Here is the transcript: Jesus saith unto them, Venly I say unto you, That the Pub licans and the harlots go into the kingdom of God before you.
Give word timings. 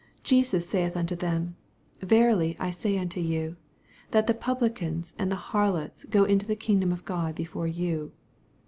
Jesus 0.23 0.67
saith 0.67 0.97
unto 0.97 1.15
them, 1.15 1.55
Venly 1.99 2.57
I 2.59 2.71
say 2.71 2.97
unto 2.97 3.19
you, 3.19 3.57
That 4.09 4.25
the 4.25 4.33
Pub 4.33 4.59
licans 4.61 5.13
and 5.19 5.31
the 5.31 5.35
harlots 5.51 6.05
go 6.05 6.23
into 6.23 6.47
the 6.47 6.55
kingdom 6.55 6.91
of 6.91 7.05
God 7.05 7.35
before 7.35 7.67
you. 7.67 8.11